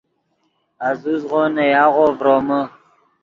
[0.87, 2.61] آزوزغو نے یاغو ڤرومے